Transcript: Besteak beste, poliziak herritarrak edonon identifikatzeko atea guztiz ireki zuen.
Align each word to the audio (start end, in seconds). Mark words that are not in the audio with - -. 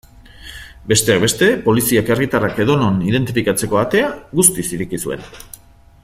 Besteak 0.91 1.19
beste, 1.23 1.49
poliziak 1.67 2.09
herritarrak 2.15 2.63
edonon 2.65 2.97
identifikatzeko 3.11 3.81
atea 3.85 4.09
guztiz 4.41 4.69
ireki 4.79 5.01
zuen. 5.09 5.27